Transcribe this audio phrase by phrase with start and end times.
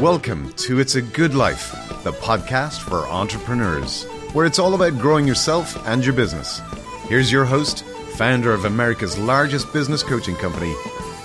[0.00, 1.72] Welcome to It's a Good Life,
[2.04, 6.62] the podcast for entrepreneurs, where it's all about growing yourself and your business.
[7.02, 7.84] Here's your host,
[8.16, 10.74] founder of America's largest business coaching company,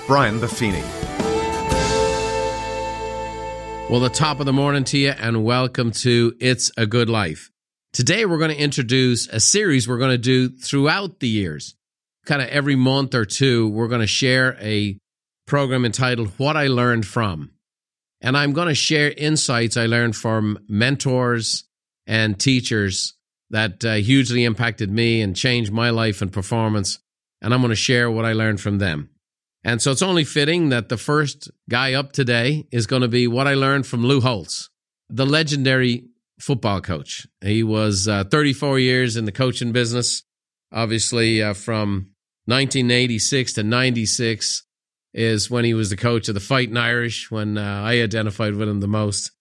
[0.08, 0.82] Brian Buffini.
[3.90, 7.52] Well, the top of the morning to you, and welcome to It's a Good Life.
[7.94, 11.76] Today, we're going to introduce a series we're going to do throughout the years.
[12.26, 14.98] Kind of every month or two, we're going to share a
[15.48, 17.52] program entitled What I Learned From.
[18.26, 21.64] And I'm going to share insights I learned from mentors
[22.08, 23.14] and teachers
[23.52, 26.98] that uh, hugely impacted me and changed my life and performance.
[27.44, 29.12] And I'm going to share what I learned from them.
[29.64, 33.28] And so it's only fitting that the first guy up today is going to be
[33.28, 34.72] what I learned from Lou Holtz,
[35.08, 36.06] the legendary
[36.40, 37.28] football coach.
[37.42, 40.24] He was uh, 34 years in the coaching business,
[40.72, 42.10] obviously uh, from
[42.46, 44.64] 1986 to 96
[45.16, 48.68] is when he was the coach of the Fighting Irish, when uh, I identified with
[48.68, 49.32] him the most.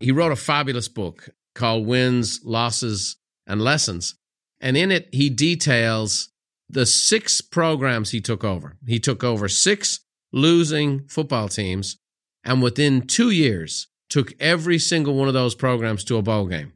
[0.00, 4.14] He wrote a fabulous book called Wins, Losses, and Lessons.
[4.58, 6.30] And in it, he details
[6.70, 8.78] the six programs he took over.
[8.86, 10.00] He took over six
[10.32, 11.98] losing football teams,
[12.42, 16.72] and within two years, took every single one of those programs to a bowl game.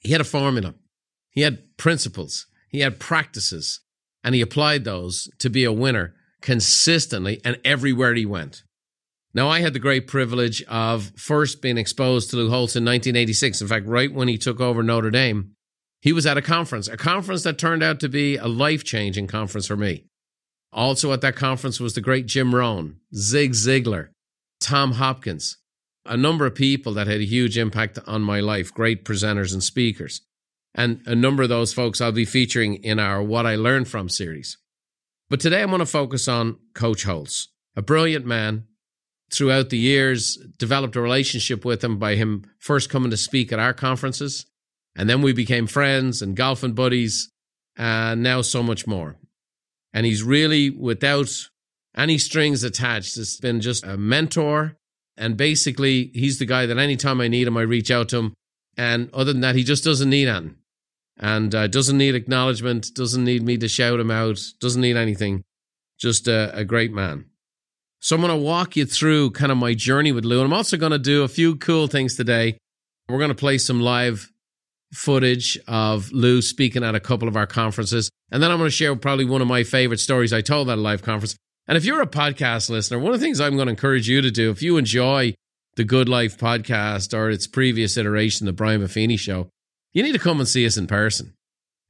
[0.00, 0.74] He had a formula,
[1.30, 3.80] he had principles, he had practices,
[4.22, 8.62] and he applied those to be a winner consistently and everywhere he went.
[9.32, 13.62] Now, I had the great privilege of first being exposed to Lou Holtz in 1986.
[13.62, 15.52] In fact, right when he took over Notre Dame,
[16.02, 19.26] he was at a conference, a conference that turned out to be a life changing
[19.26, 20.04] conference for me.
[20.70, 24.10] Also at that conference was the great Jim Rohn, Zig Ziglar,
[24.60, 25.56] Tom Hopkins,
[26.04, 29.64] a number of people that had a huge impact on my life, great presenters and
[29.64, 30.20] speakers.
[30.74, 34.10] And a number of those folks I'll be featuring in our What I Learned From
[34.10, 34.58] series.
[35.34, 38.68] But today I'm going to focus on Coach Holtz, a brilliant man.
[39.32, 43.58] Throughout the years, developed a relationship with him by him first coming to speak at
[43.58, 44.46] our conferences.
[44.94, 47.32] And then we became friends and golfing buddies,
[47.76, 49.16] and now so much more.
[49.92, 51.48] And he's really, without
[51.96, 54.76] any strings attached, has been just a mentor.
[55.16, 58.34] And basically, he's the guy that anytime I need him, I reach out to him.
[58.76, 60.58] And other than that, he just doesn't need anything
[61.18, 65.44] and uh, doesn't need acknowledgement, doesn't need me to shout him out, doesn't need anything.
[65.98, 67.26] Just a, a great man.
[68.00, 70.38] So I'm going to walk you through kind of my journey with Lou.
[70.40, 72.58] And I'm also going to do a few cool things today.
[73.08, 74.30] We're going to play some live
[74.92, 78.10] footage of Lou speaking at a couple of our conferences.
[78.30, 80.78] And then I'm going to share probably one of my favorite stories I told at
[80.78, 81.36] a live conference.
[81.66, 84.20] And if you're a podcast listener, one of the things I'm going to encourage you
[84.20, 85.34] to do, if you enjoy
[85.76, 89.48] the Good Life podcast or its previous iteration, the Brian Buffini show,
[89.94, 91.32] you need to come and see us in person.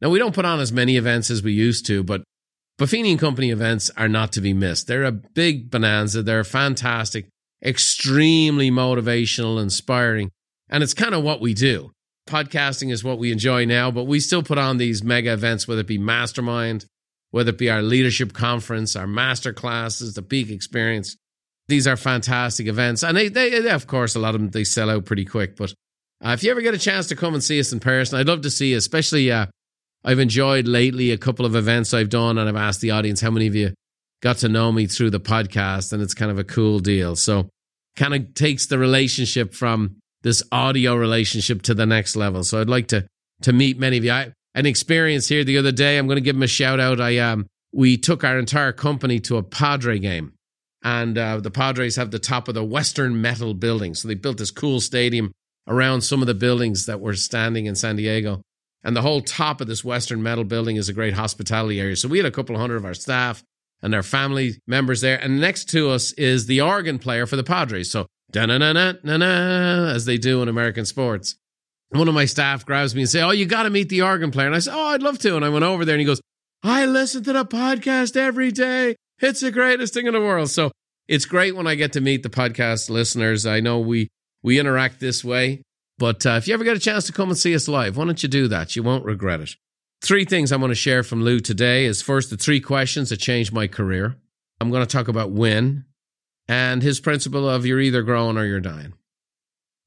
[0.00, 2.22] Now, we don't put on as many events as we used to, but
[2.78, 4.86] Buffini and Company events are not to be missed.
[4.86, 6.22] They're a big bonanza.
[6.22, 7.26] They're fantastic,
[7.64, 10.30] extremely motivational, inspiring,
[10.68, 11.92] and it's kind of what we do.
[12.28, 15.82] Podcasting is what we enjoy now, but we still put on these mega events, whether
[15.82, 16.86] it be Mastermind,
[17.30, 21.16] whether it be our leadership conference, our master classes, the peak experience.
[21.68, 23.02] These are fantastic events.
[23.02, 25.74] And they, they, of course, a lot of them, they sell out pretty quick, but
[26.24, 28.26] uh, if you ever get a chance to come and see us in person, I'd
[28.26, 29.46] love to see you, especially uh,
[30.04, 33.30] I've enjoyed lately a couple of events I've done, and I've asked the audience how
[33.30, 33.74] many of you
[34.22, 37.14] got to know me through the podcast, and it's kind of a cool deal.
[37.14, 37.50] So,
[37.96, 42.42] kind of takes the relationship from this audio relationship to the next level.
[42.42, 43.06] So, I'd like to
[43.42, 44.12] to meet many of you.
[44.12, 45.98] I an experience here the other day.
[45.98, 47.00] I'm going to give them a shout out.
[47.00, 50.32] I um we took our entire company to a Padre game,
[50.82, 54.38] and uh, the Padres have the top of the Western Metal building, so they built
[54.38, 55.32] this cool stadium
[55.66, 58.42] around some of the buildings that were standing in San Diego.
[58.82, 61.96] And the whole top of this Western Metal building is a great hospitality area.
[61.96, 63.42] So we had a couple hundred of our staff
[63.82, 65.18] and their family members there.
[65.18, 67.90] And next to us is the organ player for the Padres.
[67.90, 71.36] So da na na na na na as they do in American sports.
[71.90, 74.30] One of my staff grabs me and say, "Oh, you got to meet the organ
[74.30, 76.06] player." And I said, "Oh, I'd love to." And I went over there and he
[76.06, 76.20] goes,
[76.62, 78.96] "I listen to the podcast every day.
[79.20, 80.72] It's the greatest thing in the world." So
[81.06, 83.46] it's great when I get to meet the podcast listeners.
[83.46, 84.08] I know we
[84.44, 85.62] we interact this way.
[85.98, 88.04] But uh, if you ever get a chance to come and see us live, why
[88.04, 88.76] don't you do that?
[88.76, 89.56] You won't regret it.
[90.02, 93.16] Three things I want to share from Lou today is first the three questions that
[93.16, 94.16] changed my career.
[94.60, 95.84] I'm going to talk about win
[96.46, 98.92] and his principle of you're either growing or you're dying.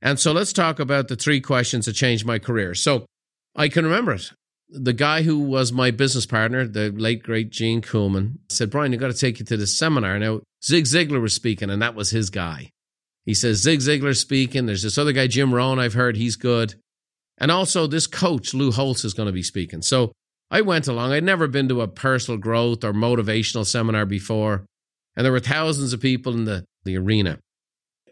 [0.01, 2.74] And so let's talk about the three questions that changed my career.
[2.74, 3.06] So
[3.56, 4.31] I can remember it.
[4.69, 9.01] The guy who was my business partner, the late great Gene Kuhlman, said, Brian, you've
[9.01, 10.19] got to take you to this seminar.
[10.19, 12.71] Now, Zig Ziglar was speaking, and that was his guy.
[13.27, 14.65] He says Zig Ziglar speaking.
[14.65, 16.75] There's this other guy, Jim Rohn, I've heard he's good.
[17.38, 19.81] And also this coach, Lou Holtz, is going to be speaking.
[19.81, 20.13] So
[20.50, 21.12] I went along.
[21.12, 24.65] I'd never been to a personal growth or motivational seminar before.
[25.18, 27.39] And there were thousands of people in the, the arena.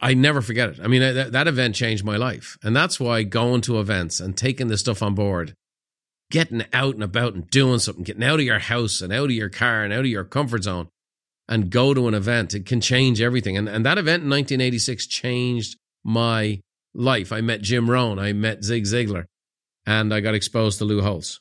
[0.01, 0.79] I never forget it.
[0.83, 2.57] I mean, that, that event changed my life.
[2.61, 5.53] And that's why going to events and taking this stuff on board,
[6.29, 9.31] getting out and about and doing something, getting out of your house and out of
[9.31, 10.89] your car and out of your comfort zone
[11.47, 13.57] and go to an event, it can change everything.
[13.57, 16.59] And, and that event in 1986 changed my
[16.93, 17.31] life.
[17.31, 19.25] I met Jim Rohn, I met Zig Ziglar,
[19.85, 21.39] and I got exposed to Lou Holtz.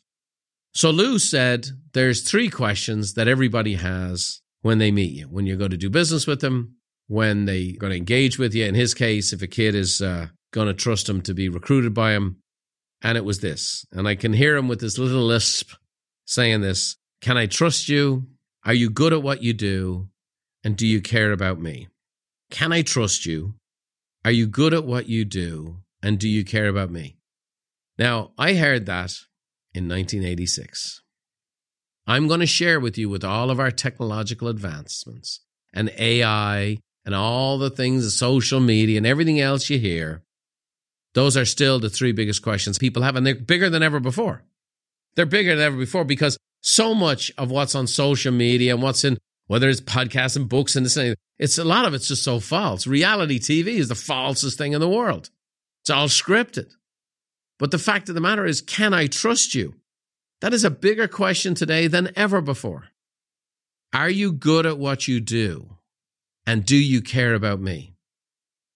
[0.75, 5.57] So Lou said there's three questions that everybody has when they meet you, when you
[5.57, 8.65] go to do business with them, when they're going to engage with you.
[8.65, 11.93] In his case, if a kid is uh, going to trust him to be recruited
[11.93, 12.37] by him.
[13.03, 13.85] And it was this.
[13.93, 15.73] And I can hear him with this little lisp
[16.27, 18.27] saying this Can I trust you?
[18.65, 20.09] Are you good at what you do?
[20.63, 21.89] And do you care about me?
[22.51, 23.55] Can I trust you?
[24.25, 25.79] Are you good at what you do?
[26.03, 27.17] And do you care about me?
[27.99, 29.13] Now, I heard that
[29.75, 31.03] in 1986.
[32.07, 35.41] I'm going to share with you with all of our technological advancements
[35.73, 40.23] and AI and all the things, social media and everything else you hear,
[41.15, 44.43] those are still the three biggest questions people have, and they're bigger than ever before.
[45.15, 49.05] They're bigger than ever before because so much of what's on social media and what's
[49.05, 52.25] in whether it's podcasts and books and this and it's a lot of it's just
[52.25, 52.87] so false.
[52.87, 55.29] Reality TV is the falsest thing in the world.
[55.83, 56.71] It's all scripted.
[57.59, 59.75] But the fact of the matter is, can I trust you?
[60.41, 62.89] That is a bigger question today than ever before.
[63.93, 65.77] Are you good at what you do?
[66.47, 67.95] And do you care about me?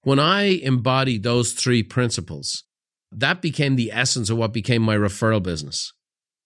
[0.03, 2.65] When I embodied those three principles,
[3.11, 5.93] that became the essence of what became my referral business.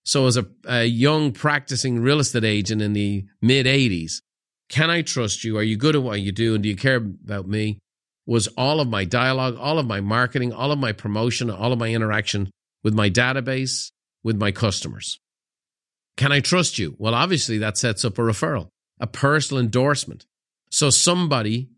[0.04, 4.20] So, as a, a young practicing real estate agent in the mid 80s,
[4.68, 5.58] can I trust you?
[5.58, 6.54] Are you good at what you do?
[6.54, 7.78] And do you care about me?
[8.26, 11.78] Was all of my dialogue, all of my marketing, all of my promotion, all of
[11.78, 12.50] my interaction
[12.82, 13.90] with my database,
[14.22, 15.18] with my customers.
[16.16, 16.94] Can I trust you?
[16.98, 18.68] Well, obviously, that sets up a referral,
[19.00, 20.26] a personal endorsement.
[20.70, 21.68] So somebody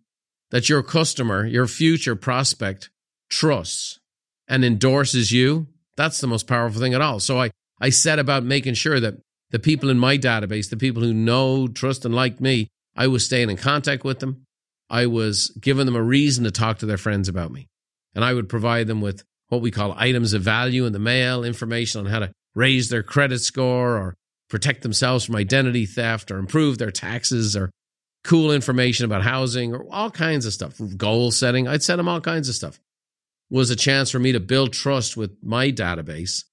[0.51, 2.91] that your customer, your future prospect
[3.29, 3.99] trusts
[4.47, 5.67] and endorses you,
[5.97, 7.21] that's the most powerful thing at all.
[7.21, 7.51] So I,
[7.81, 9.17] I set about making sure that
[9.51, 13.25] the people in my database, the people who know, trust, and like me, I was
[13.25, 14.45] staying in contact with them.
[14.91, 17.69] I was giving them a reason to talk to their friends about me.
[18.15, 21.45] And I would provide them with what we call items of value in the mail,
[21.45, 24.15] information on how to raise their credit score or
[24.49, 27.71] protect themselves from identity theft or improve their taxes or
[28.23, 31.69] cool information about housing or all kinds of stuff, goal setting.
[31.69, 32.81] I'd send them all kinds of stuff.
[33.51, 36.45] Was a chance for me to build trust with my database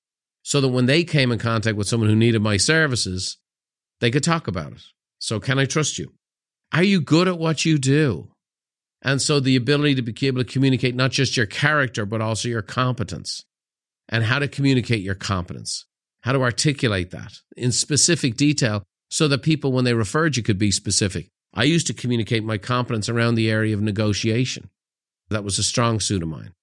[0.43, 3.38] so that when they came in contact with someone who needed my services,
[3.99, 4.81] they could talk about it.
[5.19, 6.13] So, can I trust you?
[6.73, 8.31] Are you good at what you do?
[9.01, 12.49] And so, the ability to be able to communicate not just your character, but also
[12.49, 13.43] your competence
[14.09, 15.85] and how to communicate your competence,
[16.21, 20.57] how to articulate that in specific detail so that people, when they referred you, could
[20.57, 21.29] be specific.
[21.53, 24.69] I used to communicate my competence around the area of negotiation.
[25.29, 26.53] That was a strong suit of mine.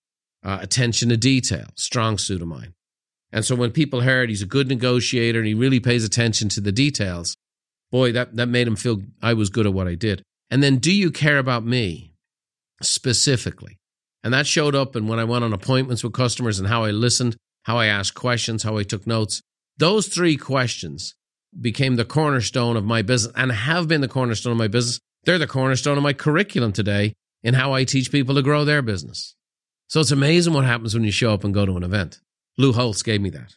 [0.43, 2.75] Uh, attention to detail, strong suit of mine.
[3.33, 6.61] And so when people heard he's a good negotiator and he really pays attention to
[6.61, 7.37] the details,
[7.91, 10.23] boy, that, that made him feel I was good at what I did.
[10.51, 12.15] And then, do you care about me
[12.83, 13.79] specifically?
[14.25, 16.91] And that showed up in when I went on appointments with customers and how I
[16.91, 19.43] listened, how I asked questions, how I took notes.
[19.77, 21.15] Those three questions
[21.59, 25.01] became the cornerstone of my business and have been the cornerstone of my business.
[25.25, 28.83] They're the cornerstone of my curriculum today in how I teach people to grow their
[28.83, 29.35] business.
[29.89, 32.21] So it's amazing what happens when you show up and go to an event.
[32.59, 33.55] Lou Holtz gave me that.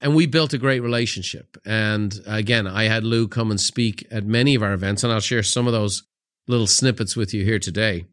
[0.00, 1.56] And we built a great relationship.
[1.64, 5.20] And again, I had Lou come and speak at many of our events, and I'll
[5.20, 6.04] share some of those
[6.46, 8.06] little snippets with you here today.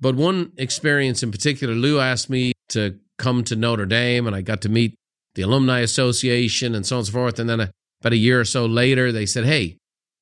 [0.00, 4.40] But one experience in particular, Lou asked me to come to Notre Dame, and I
[4.40, 4.94] got to meet
[5.34, 7.38] the Alumni Association and so on and so forth.
[7.38, 9.78] And then about a year or so later, they said, Hey,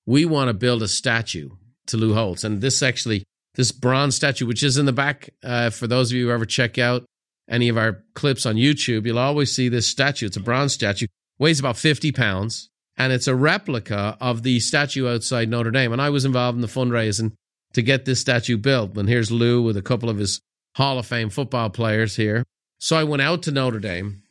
[0.07, 1.51] we want to build a statue
[1.87, 2.45] to Lou Holtz.
[2.45, 6.17] And this actually, this bronze statue, which is in the back, uh, for those of
[6.17, 7.05] you who ever check out
[7.49, 10.27] any of our clips on YouTube, you'll always see this statue.
[10.27, 11.07] It's a bronze statue,
[11.39, 15.93] weighs about 50 pounds, and it's a replica of the statue outside Notre Dame.
[15.93, 17.33] And I was involved in the fundraising
[17.75, 18.97] to get this statue built.
[18.97, 20.41] And here's Lou with a couple of his
[20.77, 22.45] Hall of Fame football players here.
[22.79, 24.23] So I went out to Notre Dame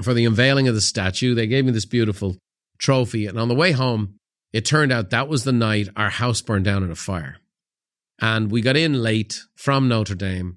[0.00, 1.34] for the unveiling of the statue.
[1.34, 2.36] They gave me this beautiful
[2.78, 3.26] trophy.
[3.26, 4.16] And on the way home,
[4.52, 7.36] it turned out that was the night our house burned down in a fire.
[8.20, 10.56] And we got in late from Notre Dame.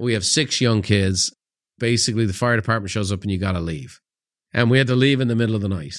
[0.00, 1.34] We have six young kids.
[1.78, 4.00] Basically, the fire department shows up and you got to leave.
[4.52, 5.96] And we had to leave in the middle of the night.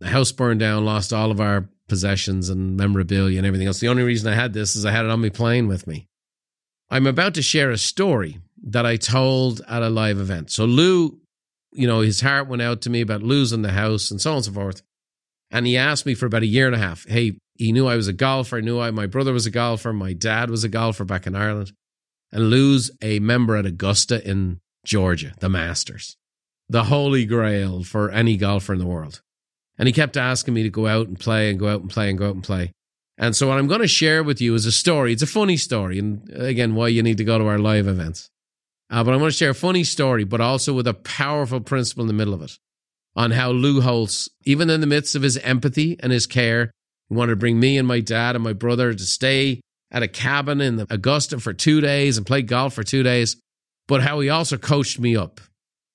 [0.00, 3.80] The house burned down, lost all of our possessions and memorabilia and everything else.
[3.80, 6.08] The only reason I had this is I had it on my plane with me.
[6.90, 10.50] I'm about to share a story that I told at a live event.
[10.50, 11.20] So Lou,
[11.72, 14.36] you know, his heart went out to me about losing the house and so on
[14.36, 14.82] and so forth.
[15.50, 17.06] And he asked me for about a year and a half.
[17.06, 18.58] Hey, he knew I was a golfer.
[18.58, 19.92] I knew I, my brother was a golfer.
[19.92, 21.72] My dad was a golfer back in Ireland.
[22.32, 26.16] And Lou's a member at Augusta in Georgia, the Masters,
[26.68, 29.22] the holy grail for any golfer in the world.
[29.78, 32.10] And he kept asking me to go out and play and go out and play
[32.10, 32.72] and go out and play.
[33.16, 35.12] And so, what I'm going to share with you is a story.
[35.12, 35.98] It's a funny story.
[35.98, 38.30] And again, why you need to go to our live events.
[38.90, 42.02] Uh, but I'm going to share a funny story, but also with a powerful principle
[42.02, 42.58] in the middle of it
[43.16, 46.70] on how Lou Holtz, even in the midst of his empathy and his care,
[47.08, 50.08] he wanted to bring me and my dad and my brother to stay at a
[50.08, 53.36] cabin in Augusta for two days and played golf for two days,
[53.86, 55.40] but how he also coached me up.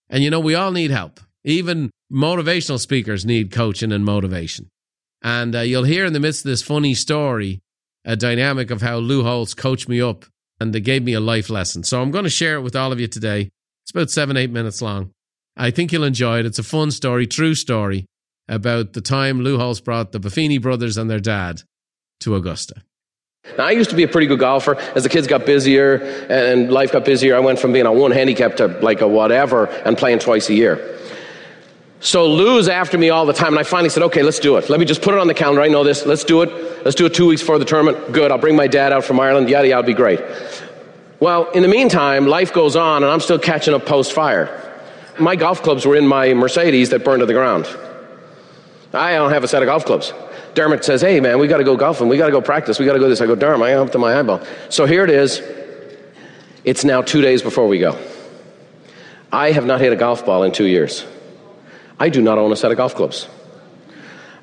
[0.09, 1.19] And you know, we all need help.
[1.43, 4.69] Even motivational speakers need coaching and motivation.
[5.21, 7.61] And uh, you'll hear in the midst of this funny story
[8.05, 10.25] a dynamic of how Lou Holtz coached me up
[10.59, 11.83] and they gave me a life lesson.
[11.83, 13.49] So I'm going to share it with all of you today.
[13.83, 15.11] It's about seven, eight minutes long.
[15.55, 16.45] I think you'll enjoy it.
[16.45, 18.05] It's a fun story, true story
[18.47, 21.61] about the time Lou Holtz brought the Buffini brothers and their dad
[22.21, 22.83] to Augusta.
[23.57, 24.75] Now, I used to be a pretty good golfer.
[24.95, 25.95] As the kids got busier
[26.29, 29.65] and life got busier, I went from being a one handicap to like a whatever
[29.65, 30.97] and playing twice a year.
[31.99, 34.69] So Lou's after me all the time, and I finally said, okay, let's do it.
[34.69, 35.61] Let me just put it on the calendar.
[35.61, 36.05] I know this.
[36.05, 36.83] Let's do it.
[36.83, 38.11] Let's do it two weeks before the tournament.
[38.11, 38.31] Good.
[38.31, 39.49] I'll bring my dad out from Ireland.
[39.49, 40.19] Yada, yada, be great.
[41.19, 44.59] Well, in the meantime, life goes on, and I'm still catching up post fire.
[45.19, 47.67] My golf clubs were in my Mercedes that burned to the ground.
[48.93, 50.11] I don't have a set of golf clubs.
[50.55, 52.07] Dermot says, hey, man, we got to go golfing.
[52.07, 52.79] We got to go practice.
[52.79, 53.21] We got to go this.
[53.21, 54.41] I go, Dermot, I am up to my eyeball.
[54.69, 55.41] So here it is.
[56.63, 57.97] It's now two days before we go.
[59.31, 61.05] I have not hit a golf ball in two years.
[61.99, 63.27] I do not own a set of golf clubs.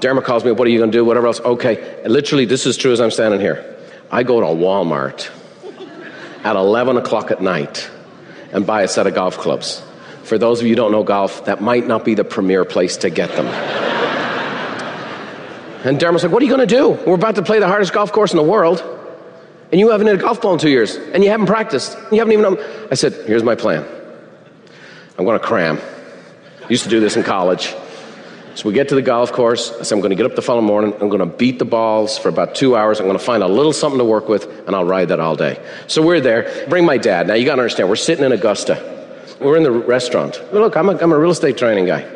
[0.00, 1.04] Dermot calls me, what are you going to do?
[1.04, 1.40] Whatever else.
[1.40, 2.00] Okay.
[2.02, 3.76] And literally, this is true as I'm standing here.
[4.10, 5.30] I go to Walmart
[6.44, 7.88] at 11 o'clock at night
[8.52, 9.82] and buy a set of golf clubs.
[10.24, 12.96] For those of you who don't know golf, that might not be the premier place
[12.98, 13.79] to get them.
[15.84, 16.90] And Dermot's like, What are you going to do?
[16.90, 18.82] We're about to play the hardest golf course in the world,
[19.70, 21.96] and you haven't hit a golf ball in two years, and you haven't practiced.
[22.12, 22.58] You haven't even.
[22.90, 23.84] I said, Here's my plan
[25.18, 25.78] I'm going to cram.
[26.68, 27.74] Used to do this in college.
[28.54, 29.72] So we get to the golf course.
[29.72, 30.92] I said, I'm going to get up the following morning.
[31.00, 32.98] I'm going to beat the balls for about two hours.
[32.98, 35.36] I'm going to find a little something to work with, and I'll ride that all
[35.36, 35.64] day.
[35.86, 36.66] So we're there.
[36.68, 37.28] Bring my dad.
[37.28, 39.06] Now, you got to understand, we're sitting in Augusta.
[39.40, 40.42] We're in the restaurant.
[40.52, 42.06] Look, I'm a, I'm a real estate training guy.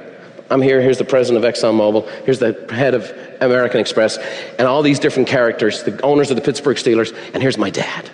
[0.51, 0.81] I'm here.
[0.81, 2.25] Here's the president of ExxonMobil.
[2.25, 3.05] Here's the head of
[3.45, 4.19] American Express,
[4.59, 7.17] and all these different characters, the owners of the Pittsburgh Steelers.
[7.33, 8.11] And here's my dad.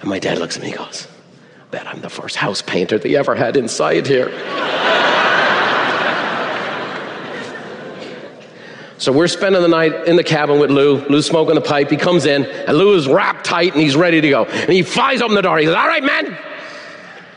[0.00, 1.08] And my dad looks at me and goes,
[1.70, 4.30] Bet I'm the first house painter they ever had inside here.
[8.96, 11.04] So we're spending the night in the cabin with Lou.
[11.08, 11.90] Lou's smoking the pipe.
[11.90, 14.44] He comes in, and Lou is wrapped tight and he's ready to go.
[14.44, 15.58] And he flies open the door.
[15.58, 16.38] He says, All right, man.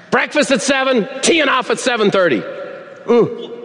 [0.10, 3.04] Breakfast at 7, teeing off at 7.30.
[3.04, 3.57] Mm.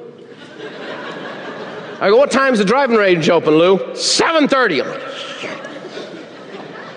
[2.02, 3.78] I go, what time's the driving range open, Lou?
[3.78, 4.82] 7.30.
[4.82, 4.88] I'm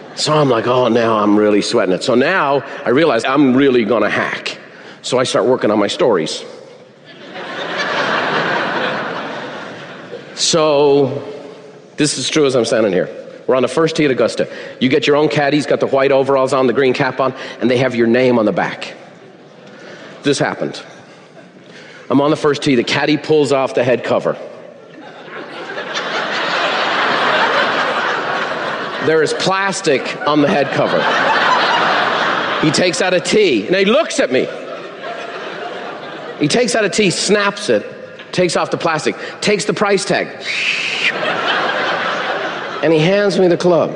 [0.10, 2.02] like, so I'm like, oh, now I'm really sweating it.
[2.02, 4.58] So now I realize I'm really going to hack.
[5.04, 6.44] So I start working on my stories.
[10.34, 11.24] So,
[11.98, 13.08] this is true as I'm standing here.
[13.46, 14.52] We're on the first tee at Augusta.
[14.80, 17.32] You get your own caddy, he's got the white overalls on, the green cap on,
[17.62, 18.96] and they have your name on the back.
[20.24, 20.82] This happened.
[22.10, 24.36] I'm on the first tee, the caddy pulls off the head cover.
[29.06, 31.02] There is plastic on the head cover.
[32.66, 34.48] He takes out a tee, and he looks at me.
[36.40, 37.86] He takes out a tee, snaps it,
[38.32, 40.28] takes off the plastic, takes the price tag,
[42.84, 43.92] and he hands me the club.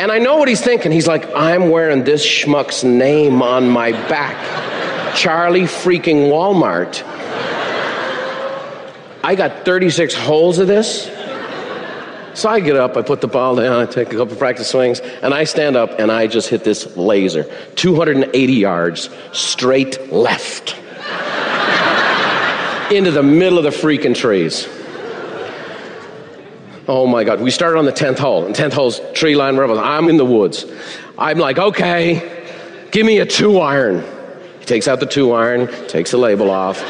[0.00, 0.90] And I know what he's thinking.
[0.90, 5.14] He's like, I'm wearing this schmuck's name on my back.
[5.14, 7.04] Charlie freaking Walmart.
[9.22, 11.08] I got 36 holes of this.
[12.34, 15.00] So I get up, I put the ball down, I take a couple practice swings,
[15.00, 20.76] and I stand up and I just hit this laser 280 yards straight left
[22.92, 24.66] into the middle of the freaking trees.
[26.88, 27.40] Oh my God.
[27.40, 29.78] We started on the 10th hole, and 10th hole's tree line rebels.
[29.78, 30.64] I'm in the woods.
[31.18, 34.04] I'm like, okay, give me a two iron.
[34.58, 36.82] He takes out the two iron, takes the label off.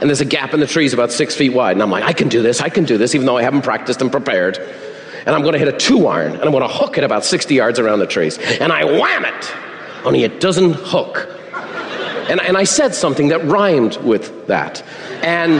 [0.00, 1.72] And there's a gap in the trees about six feet wide.
[1.72, 3.62] And I'm like, I can do this, I can do this, even though I haven't
[3.62, 4.58] practiced and prepared.
[5.26, 7.24] And I'm going to hit a two iron, and I'm going to hook it about
[7.24, 8.38] 60 yards around the trees.
[8.38, 9.56] And I wham it,
[10.04, 11.28] only it doesn't hook.
[12.28, 14.82] And, and I said something that rhymed with that.
[15.22, 15.54] And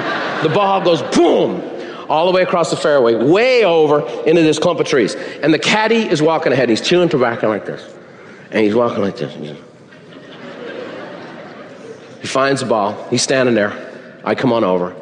[0.44, 1.62] the ball goes boom
[2.08, 5.14] all the way across the fairway, way over into this clump of trees.
[5.14, 6.68] And the caddy is walking ahead.
[6.68, 7.82] He's chewing tobacco like this.
[8.50, 9.34] And he's walking like this.
[12.20, 13.08] He finds the ball.
[13.10, 13.85] He's standing there.
[14.26, 14.96] I come on over.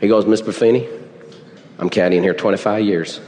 [0.00, 0.88] He goes, Miss Buffini,
[1.76, 3.20] I'm caddying here 25 years.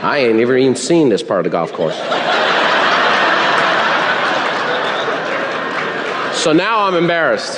[0.00, 1.96] I ain't ever even seen this part of the golf course.
[6.40, 7.56] so now I'm embarrassed.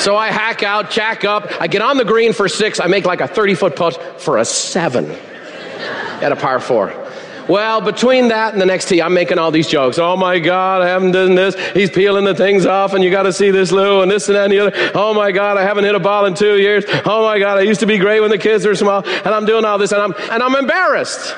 [0.00, 3.04] So I hack out, jack up, I get on the green for six, I make
[3.04, 7.01] like a 30 foot putt for a seven at a par four.
[7.48, 9.98] Well, between that and the next tee, I'm making all these jokes.
[9.98, 11.56] Oh my God, I haven't done this.
[11.72, 14.36] He's peeling the things off, and you got to see this, Lou, and this and
[14.36, 14.92] that and the other.
[14.94, 16.84] Oh my God, I haven't hit a ball in two years.
[17.04, 19.44] Oh my God, I used to be great when the kids were small, and I'm
[19.44, 21.34] doing all this, and I'm and I'm embarrassed.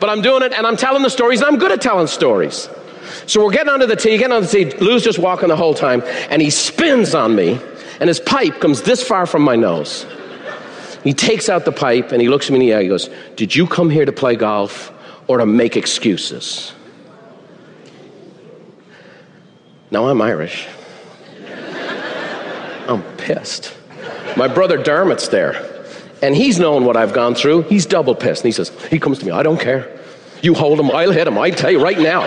[0.00, 2.68] But I'm doing it, and I'm telling the stories, and I'm good at telling stories.
[3.26, 4.64] So we're getting onto the tee, getting on the tee.
[4.64, 7.60] Lou's just walking the whole time, and he spins on me,
[8.00, 10.06] and his pipe comes this far from my nose.
[11.04, 12.82] He takes out the pipe and he looks at me in the eye.
[12.82, 14.92] He goes, Did you come here to play golf
[15.28, 16.72] or to make excuses?
[19.90, 20.66] Now I'm Irish.
[22.88, 23.76] I'm pissed.
[24.36, 25.86] My brother Dermot's there,
[26.22, 27.62] and he's known what I've gone through.
[27.62, 28.42] He's double pissed.
[28.42, 29.98] And he says, He comes to me, I don't care.
[30.42, 31.38] You hold him, I'll hit him.
[31.38, 32.22] I tell you right now.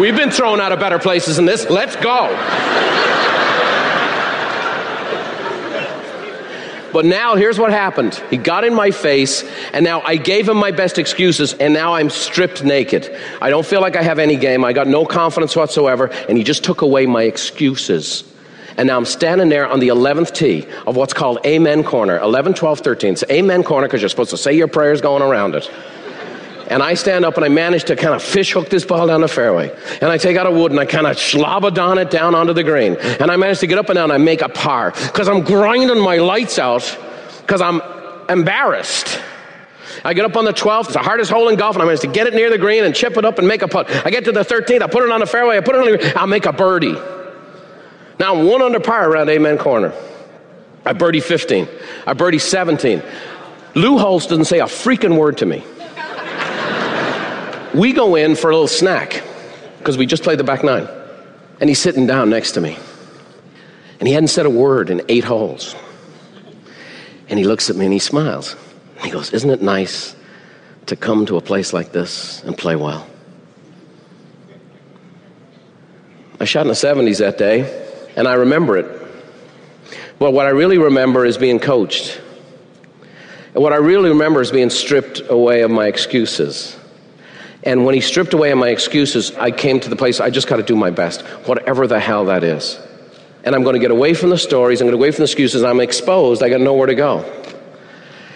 [0.00, 1.68] We've been thrown out of better places than this.
[1.68, 2.28] Let's go.
[6.92, 8.14] But now here's what happened.
[8.30, 11.94] He got in my face, and now I gave him my best excuses, and now
[11.94, 13.16] I'm stripped naked.
[13.40, 14.64] I don't feel like I have any game.
[14.64, 18.24] I got no confidence whatsoever, and he just took away my excuses.
[18.76, 22.54] And now I'm standing there on the 11th tee of what's called Amen Corner 11,
[22.54, 23.12] 12, 13.
[23.12, 25.70] It's Amen Corner because you're supposed to say your prayers going around it.
[26.72, 29.20] And I stand up and I manage to kind of fish hook this ball down
[29.20, 29.70] the fairway.
[30.00, 32.64] And I take out a wood and I kind of slobadon it down onto the
[32.64, 32.96] green.
[32.96, 35.42] And I manage to get up and down and I make a par because I'm
[35.42, 36.98] grinding my lights out
[37.42, 37.82] because I'm
[38.30, 39.20] embarrassed.
[40.02, 42.00] I get up on the 12th, it's the hardest hole in golf, and I manage
[42.00, 43.90] to get it near the green and chip it up and make a putt.
[44.06, 45.90] I get to the 13th, I put it on the fairway, I put it on
[45.90, 46.96] the green, I'll make a birdie.
[48.18, 49.92] Now I'm one under par around Amen Corner.
[50.84, 51.68] I birdie 15.
[52.06, 53.02] I birdie 17.
[53.74, 55.62] Lou Holtz doesn't say a freaking word to me.
[57.74, 59.22] We go in for a little snack
[59.78, 60.88] because we just played the back nine.
[61.60, 62.76] And he's sitting down next to me.
[63.98, 65.76] And he hadn't said a word in eight holes.
[67.28, 68.56] And he looks at me and he smiles.
[69.00, 70.14] He goes, Isn't it nice
[70.86, 73.06] to come to a place like this and play well?
[76.40, 79.08] I shot in the 70s that day, and I remember it.
[80.18, 82.20] But what I really remember is being coached.
[83.54, 86.76] And what I really remember is being stripped away of my excuses.
[87.64, 90.56] And when he stripped away my excuses, I came to the place I just got
[90.56, 92.80] to do my best, whatever the hell that is.
[93.44, 95.18] And I'm going to get away from the stories, I'm going to get away from
[95.18, 97.42] the excuses, I'm exposed, I got nowhere to go.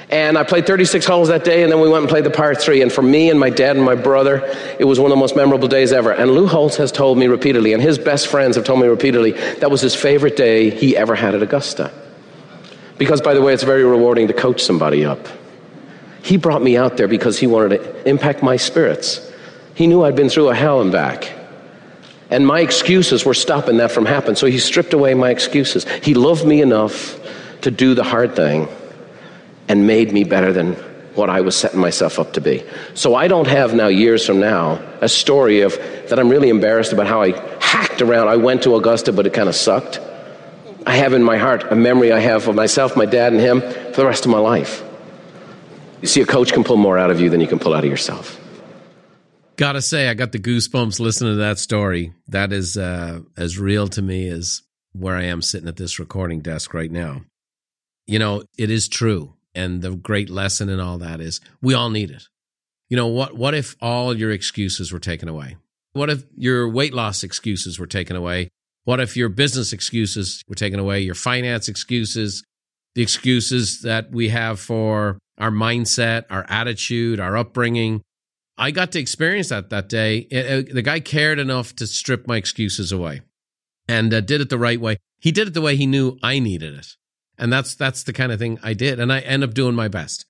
[0.08, 2.54] And I played 36 holes that day, and then we went and played the par
[2.54, 2.80] three.
[2.80, 5.34] And for me and my dad and my brother, it was one of the most
[5.34, 6.12] memorable days ever.
[6.12, 9.32] And Lou Holtz has told me repeatedly, and his best friends have told me repeatedly,
[9.32, 11.92] that was his favorite day he ever had at Augusta.
[12.98, 15.18] Because, by the way, it's very rewarding to coach somebody up.
[16.26, 19.20] He brought me out there because he wanted to impact my spirits.
[19.74, 21.32] He knew I'd been through a hell and back.
[22.30, 24.34] And my excuses were stopping that from happening.
[24.34, 25.84] So he stripped away my excuses.
[26.02, 27.16] He loved me enough
[27.60, 28.66] to do the hard thing
[29.68, 30.72] and made me better than
[31.14, 32.64] what I was setting myself up to be.
[32.94, 35.76] So I don't have now, years from now, a story of
[36.08, 38.26] that I'm really embarrassed about how I hacked around.
[38.26, 40.00] I went to Augusta, but it kind of sucked.
[40.84, 43.60] I have in my heart a memory I have of myself, my dad, and him
[43.60, 44.82] for the rest of my life.
[46.06, 47.82] You see, a coach can pull more out of you than you can pull out
[47.82, 48.40] of yourself.
[49.56, 52.12] Gotta say, I got the goosebumps listening to that story.
[52.28, 56.42] That is uh, as real to me as where I am sitting at this recording
[56.42, 57.22] desk right now.
[58.06, 59.34] You know, it is true.
[59.52, 62.28] And the great lesson in all that is we all need it.
[62.88, 65.56] You know, what, what if all your excuses were taken away?
[65.92, 68.48] What if your weight loss excuses were taken away?
[68.84, 71.00] What if your business excuses were taken away?
[71.00, 72.44] Your finance excuses,
[72.94, 78.02] the excuses that we have for our mindset, our attitude, our upbringing.
[78.58, 80.18] I got to experience that that day.
[80.30, 83.20] It, it, the guy cared enough to strip my excuses away
[83.88, 84.98] and uh, did it the right way.
[85.20, 86.96] He did it the way he knew I needed it.
[87.38, 89.88] And that's that's the kind of thing I did and I end up doing my
[89.88, 90.24] best.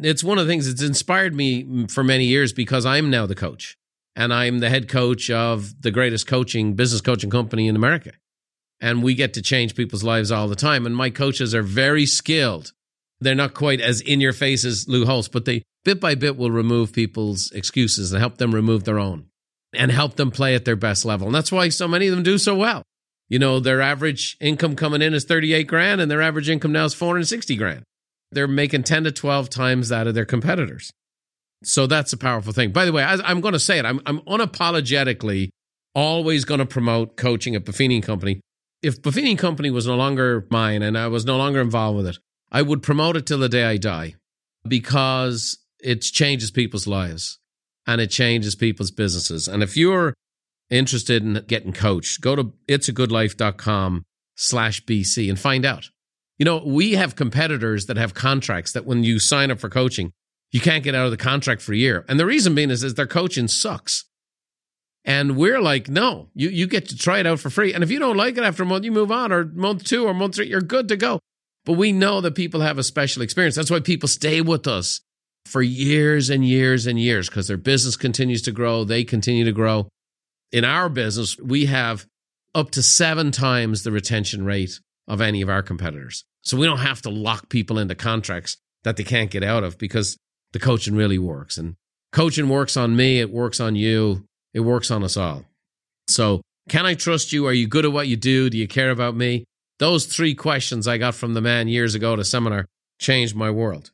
[0.00, 3.34] It's one of the things that's inspired me for many years because I'm now the
[3.34, 3.76] coach
[4.14, 8.12] and I'm the head coach of the greatest coaching business coaching company in America.
[8.80, 12.06] And we get to change people's lives all the time and my coaches are very
[12.06, 12.72] skilled
[13.20, 16.36] they're not quite as in your face as Lou Holtz, but they bit by bit
[16.36, 19.26] will remove people's excuses and help them remove their own
[19.72, 21.26] and help them play at their best level.
[21.26, 22.82] And that's why so many of them do so well.
[23.28, 26.84] You know, their average income coming in is 38 grand and their average income now
[26.84, 27.84] is 460 grand.
[28.32, 30.90] They're making 10 to 12 times that of their competitors.
[31.62, 32.72] So that's a powerful thing.
[32.72, 33.84] By the way, I'm going to say it.
[33.84, 35.50] I'm, I'm unapologetically
[35.94, 38.40] always going to promote coaching at Buffini Company.
[38.82, 42.18] If Buffini Company was no longer mine and I was no longer involved with it,
[42.50, 44.14] I would promote it till the day I die
[44.66, 47.38] because it changes people's lives
[47.86, 49.48] and it changes people's businesses.
[49.48, 50.14] And if you're
[50.68, 54.04] interested in getting coached, go to it'sagoodlife.com
[54.36, 55.90] slash BC and find out.
[56.38, 60.12] You know, we have competitors that have contracts that when you sign up for coaching,
[60.50, 62.04] you can't get out of the contract for a year.
[62.08, 64.06] And the reason being is, is their coaching sucks.
[65.04, 67.72] And we're like, no, you, you get to try it out for free.
[67.72, 70.06] And if you don't like it after a month, you move on, or month two
[70.06, 71.20] or month three, you're good to go.
[71.64, 73.54] But we know that people have a special experience.
[73.54, 75.00] That's why people stay with us
[75.46, 78.84] for years and years and years because their business continues to grow.
[78.84, 79.88] They continue to grow.
[80.52, 82.06] In our business, we have
[82.54, 86.24] up to seven times the retention rate of any of our competitors.
[86.42, 89.78] So we don't have to lock people into contracts that they can't get out of
[89.78, 90.16] because
[90.52, 91.58] the coaching really works.
[91.58, 91.74] And
[92.12, 95.44] coaching works on me, it works on you, it works on us all.
[96.08, 97.46] So, can I trust you?
[97.46, 98.50] Are you good at what you do?
[98.50, 99.44] Do you care about me?
[99.80, 102.66] Those three questions I got from the man years ago at a seminar
[102.98, 103.90] changed my world.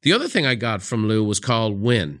[0.00, 2.20] The other thing I got from Lou was called win.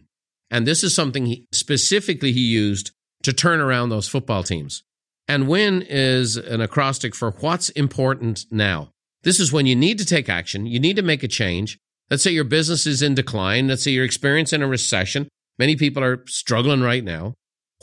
[0.50, 2.90] And this is something he, specifically he used
[3.22, 4.82] to turn around those football teams.
[5.26, 8.90] And win is an acrostic for what's important now.
[9.22, 11.78] This is when you need to take action, you need to make a change.
[12.10, 15.26] Let's say your business is in decline, let's say you're experiencing a recession.
[15.58, 17.32] Many people are struggling right now.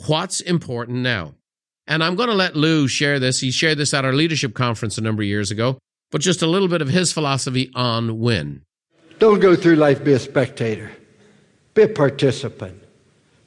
[0.06, 1.34] What's important now?
[1.86, 3.40] And I'm going to let Lou share this.
[3.40, 5.78] He shared this at our leadership conference a number of years ago,
[6.10, 8.62] but just a little bit of his philosophy on win.
[9.18, 10.90] Don't go through life be a spectator.
[11.74, 12.82] Be a participant.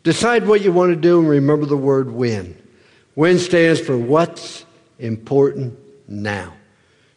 [0.03, 2.59] Decide what you want to do and remember the word win.
[3.15, 4.65] Win stands for what's
[4.97, 6.53] important now.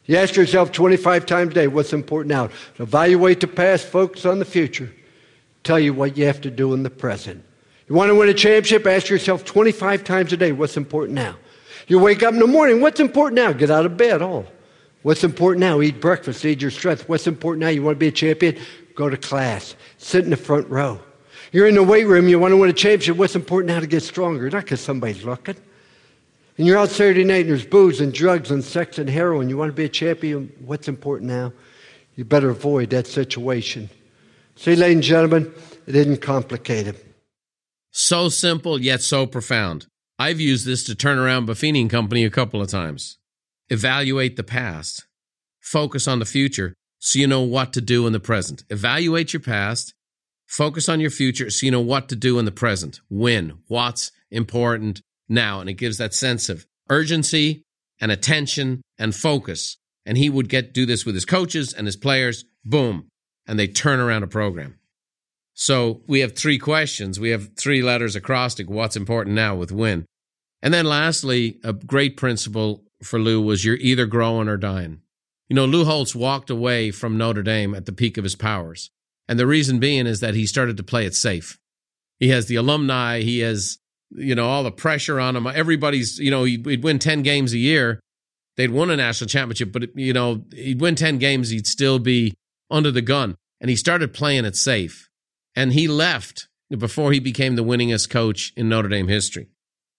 [0.06, 2.50] You ask yourself 25 times a day, what's important now?
[2.78, 4.92] Evaluate the past, focus on the future.
[5.62, 7.44] Tell you what you have to do in the present.
[7.92, 8.86] You want to win a championship?
[8.86, 11.36] Ask yourself 25 times a day, what's important now?
[11.88, 13.52] You wake up in the morning, what's important now?
[13.52, 14.46] Get out of bed, all.
[15.02, 15.82] What's important now?
[15.82, 17.06] Eat breakfast, eat your strength.
[17.06, 17.68] What's important now?
[17.68, 18.58] You want to be a champion?
[18.94, 19.76] Go to class.
[19.98, 21.00] Sit in the front row.
[21.52, 23.18] You're in the weight room, you want to win a championship.
[23.18, 24.48] What's important now to get stronger?
[24.48, 25.56] Not because somebody's looking.
[26.56, 29.50] And you're out Saturday night and there's booze and drugs and sex and heroin.
[29.50, 30.50] You want to be a champion?
[30.64, 31.52] What's important now?
[32.16, 33.90] You better avoid that situation.
[34.56, 35.52] See, ladies and gentlemen,
[35.86, 36.98] it isn't complicated.
[37.92, 39.86] So simple, yet so profound.
[40.18, 43.18] I've used this to turn around Buffini Company a couple of times.
[43.68, 45.06] Evaluate the past.
[45.60, 48.64] Focus on the future so you know what to do in the present.
[48.70, 49.94] Evaluate your past.
[50.46, 53.00] Focus on your future so you know what to do in the present.
[53.10, 55.60] Win, What's important now?
[55.60, 57.62] And it gives that sense of urgency
[58.00, 59.76] and attention and focus.
[60.06, 62.44] And he would get do this with his coaches and his players.
[62.64, 63.08] Boom.
[63.46, 64.78] And they turn around a program.
[65.62, 67.20] So we have three questions.
[67.20, 68.68] We have three letters acrostic.
[68.68, 70.06] What's important now with win?
[70.60, 75.02] And then lastly, a great principle for Lou was you're either growing or dying.
[75.48, 78.90] You know, Lou Holtz walked away from Notre Dame at the peak of his powers.
[79.28, 81.60] And the reason being is that he started to play it safe.
[82.18, 83.78] He has the alumni, he has,
[84.10, 85.46] you know, all the pressure on him.
[85.46, 88.00] Everybody's, you know, he'd win 10 games a year.
[88.56, 92.34] They'd won a national championship, but, you know, he'd win 10 games, he'd still be
[92.68, 93.36] under the gun.
[93.60, 95.08] And he started playing it safe.
[95.54, 99.48] And he left before he became the winningest coach in Notre Dame history.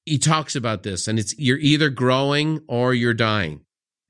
[0.06, 3.62] He talks about this, and it's you're either growing or you're dying.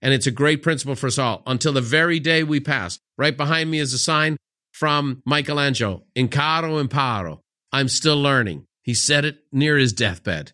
[0.01, 2.99] And it's a great principle for us all until the very day we pass.
[3.17, 4.37] Right behind me is a sign
[4.71, 7.41] from Michelangelo Ancora imparo.
[7.71, 8.65] I'm still learning.
[8.81, 10.51] He said it near his deathbed.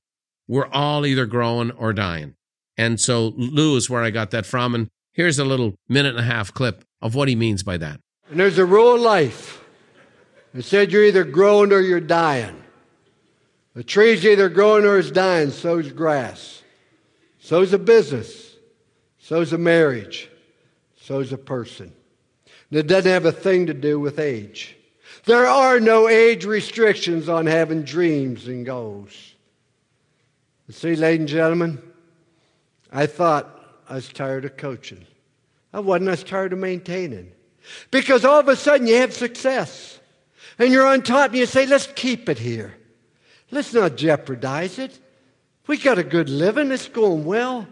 [0.47, 2.35] We're all either growing or dying.
[2.77, 4.75] And so Lou is where I got that from.
[4.75, 7.99] And here's a little minute and a half clip of what he means by that.
[8.29, 9.58] And there's a rule of life
[10.53, 12.61] it said you're either growing or you're dying.
[13.75, 16.63] The tree's either growing or it's dying, so's grass.
[17.39, 18.55] So's a business.
[19.19, 20.29] So's a marriage.
[21.01, 21.93] So's a person.
[22.69, 24.75] And it doesn't have a thing to do with age.
[25.25, 29.35] There are no age restrictions on having dreams and goals.
[30.67, 31.81] You see, ladies and gentlemen,
[32.91, 35.05] I thought I was tired of coaching.
[35.73, 36.09] I wasn't.
[36.09, 37.31] I was tired of maintaining.
[37.91, 39.98] Because all of a sudden you have success
[40.59, 42.75] and you're on top and you say, let's keep it here.
[43.49, 44.99] Let's not jeopardize it.
[45.65, 46.71] We got a good living.
[46.71, 47.67] It's going well.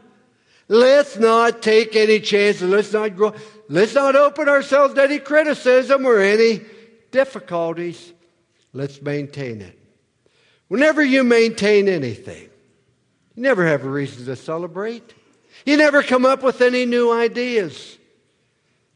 [0.70, 2.64] Let's not take any chances.
[2.64, 3.34] Let's not grow.
[3.70, 6.62] Let's not open ourselves to any criticism or any
[7.12, 8.14] difficulties.
[8.74, 9.78] Let's maintain it.
[10.68, 12.50] Whenever you maintain anything,
[13.36, 15.14] you never have a reason to celebrate.
[15.66, 17.97] You never come up with any new ideas.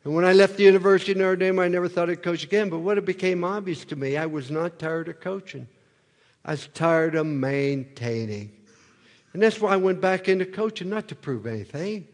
[0.03, 2.69] And when I left the University of Notre Dame, I never thought I'd coach again.
[2.69, 5.67] But what it became obvious to me, I was not tired of coaching.
[6.43, 8.51] I was tired of maintaining.
[9.33, 12.07] And that's why I went back into coaching, not to prove anything.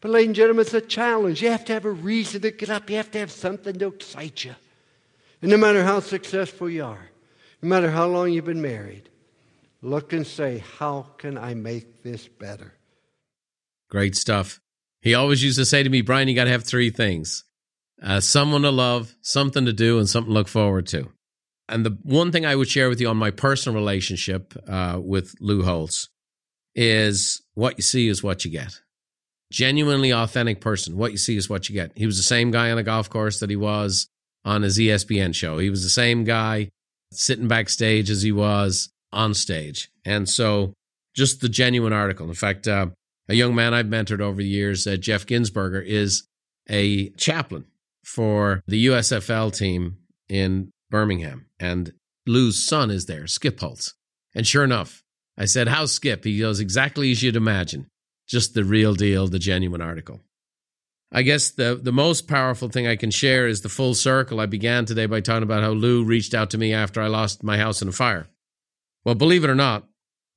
[0.00, 1.42] But, ladies and gentlemen, it's a challenge.
[1.42, 3.86] You have to have a reason to get up, you have to have something to
[3.88, 4.54] excite you.
[5.40, 7.10] And no matter how successful you are,
[7.62, 9.08] no matter how long you've been married,
[9.80, 12.74] look and say, How can I make this better?
[13.88, 14.60] Great stuff.
[15.04, 17.44] He always used to say to me, Brian, you got to have three things
[18.02, 21.10] uh, someone to love, something to do, and something to look forward to.
[21.68, 25.34] And the one thing I would share with you on my personal relationship uh, with
[25.40, 26.08] Lou Holtz
[26.74, 28.80] is what you see is what you get.
[29.52, 30.96] Genuinely authentic person.
[30.96, 31.92] What you see is what you get.
[31.96, 34.08] He was the same guy on a golf course that he was
[34.44, 35.58] on his ESPN show.
[35.58, 36.70] He was the same guy
[37.12, 39.90] sitting backstage as he was on stage.
[40.04, 40.74] And so
[41.14, 42.26] just the genuine article.
[42.28, 42.88] In fact, uh,
[43.28, 46.26] a young man I've mentored over the years, uh, Jeff Ginsberger, is
[46.68, 47.66] a chaplain
[48.04, 51.46] for the USFL team in Birmingham.
[51.58, 51.92] And
[52.26, 53.94] Lou's son is there, Skip Holtz.
[54.34, 55.02] And sure enough,
[55.36, 56.24] I said, How's Skip?
[56.24, 57.86] He goes, Exactly as you'd imagine.
[58.26, 60.20] Just the real deal, the genuine article.
[61.12, 64.40] I guess the, the most powerful thing I can share is the full circle.
[64.40, 67.44] I began today by talking about how Lou reached out to me after I lost
[67.44, 68.26] my house in a fire.
[69.04, 69.86] Well, believe it or not,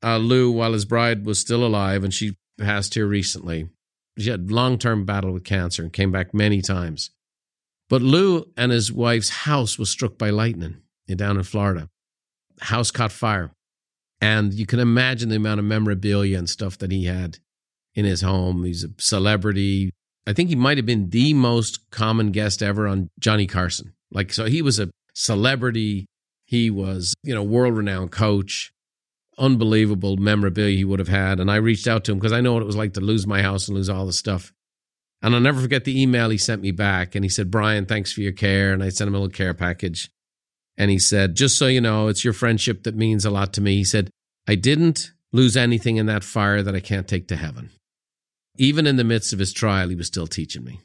[0.03, 3.69] uh, Lou, while his bride was still alive and she passed here recently,
[4.17, 7.11] she had long term battle with cancer and came back many times.
[7.89, 10.77] But Lou and his wife's house was struck by lightning
[11.15, 11.89] down in Florida.
[12.59, 13.51] House caught fire.
[14.19, 17.37] And you can imagine the amount of memorabilia and stuff that he had
[17.95, 18.63] in his home.
[18.63, 19.91] He's a celebrity.
[20.25, 23.93] I think he might have been the most common guest ever on Johnny Carson.
[24.11, 26.07] Like, so he was a celebrity.
[26.45, 28.71] He was, you know, world renowned coach.
[29.37, 31.39] Unbelievable memorabilia he would have had.
[31.39, 33.27] And I reached out to him because I know what it was like to lose
[33.27, 34.51] my house and lose all the stuff.
[35.21, 37.15] And I'll never forget the email he sent me back.
[37.15, 38.73] And he said, Brian, thanks for your care.
[38.73, 40.09] And I sent him a little care package.
[40.77, 43.61] And he said, just so you know, it's your friendship that means a lot to
[43.61, 43.77] me.
[43.77, 44.09] He said,
[44.47, 47.71] I didn't lose anything in that fire that I can't take to heaven.
[48.57, 50.81] Even in the midst of his trial, he was still teaching me.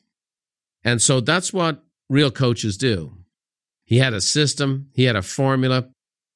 [0.84, 3.12] And so that's what real coaches do.
[3.84, 5.88] He had a system, he had a formula,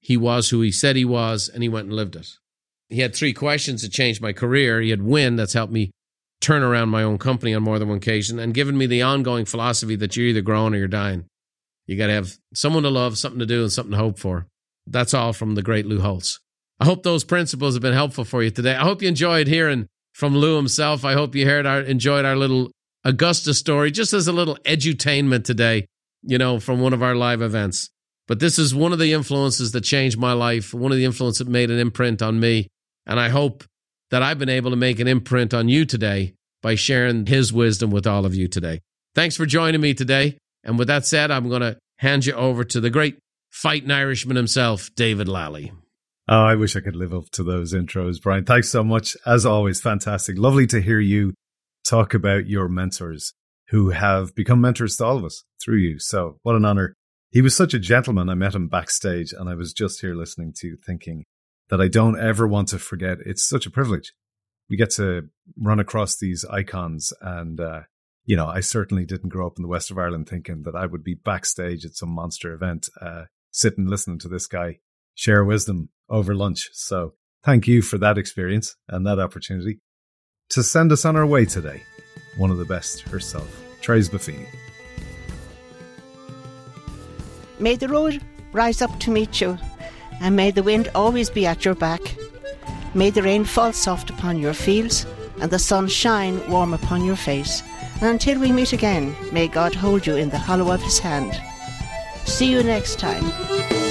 [0.07, 2.29] he was who he said he was, and he went and lived it.
[2.89, 4.81] He had three questions that changed my career.
[4.81, 5.91] He had win, that's helped me
[6.41, 9.45] turn around my own company on more than one occasion, and given me the ongoing
[9.47, 11.25] philosophy that you're either growing or you're dying.
[11.89, 14.47] You got to have someone to love, something to do, and something to hope for.
[14.87, 16.39] That's all from the great Lou Holtz.
[16.79, 18.77] I hope those principles have been helpful for you today.
[18.77, 21.05] I hope you enjoyed hearing from Lou himself.
[21.05, 22.71] I hope you heard our, enjoyed our little
[23.03, 25.87] Augusta story, just as a little edutainment today,
[26.23, 27.91] you know, from one of our live events.
[28.29, 31.39] But this is one of the influences that changed my life, one of the influences
[31.39, 32.69] that made an imprint on me.
[33.07, 33.65] And I hope
[34.11, 37.91] that I've been able to make an imprint on you today by sharing his wisdom
[37.91, 38.81] with all of you today.
[39.15, 40.39] Thanks for joining me today.
[40.65, 43.19] And with that said, I'm going to hand you over to the great
[43.51, 45.73] fighting Irishman himself, David Lally.
[46.29, 48.45] Oh, I wish I could live up to those intros, Brian.
[48.45, 49.17] Thanks so much.
[49.25, 50.37] As always, fantastic.
[50.37, 51.35] Lovely to hear you
[51.85, 53.33] talk about your mentors
[53.69, 56.01] who have become mentors to all of us through you.
[56.01, 56.95] So, what an honor.
[57.31, 58.29] He was such a gentleman.
[58.29, 61.25] I met him backstage and I was just here listening to thinking
[61.69, 63.19] that I don't ever want to forget.
[63.27, 64.13] It's such a privilege.
[64.71, 65.29] We get to
[65.61, 67.83] run across these icons and, uh,
[68.25, 70.87] you know, I certainly didn't grow up in the west of Ireland thinking that I
[70.87, 74.79] would be backstage at some monster event, uh, sitting listening to this guy
[75.15, 76.69] share wisdom over lunch.
[76.73, 79.81] So thank you for that experience and that opportunity
[80.51, 81.83] to send us on our way today.
[82.37, 84.66] One of the best herself, Therese Buffini.
[87.59, 88.21] May the road
[88.53, 89.59] rise up to meet you,
[90.21, 92.01] and may the wind always be at your back.
[92.95, 95.07] May the rain fall soft upon your fields,
[95.41, 97.63] and the sun shine warm upon your face.
[98.01, 101.41] And until we meet again, may God hold you in the hollow of his hand.
[102.25, 103.86] See you next time.